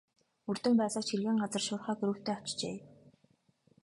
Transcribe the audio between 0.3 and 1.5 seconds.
Мөрдөн байцаагч хэргийн